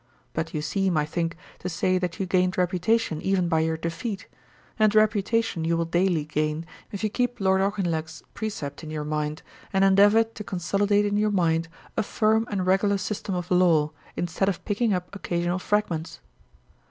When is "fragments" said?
15.59-16.19